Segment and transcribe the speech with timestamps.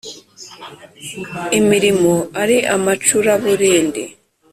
[1.59, 4.03] Imirimo ari amacura-burindi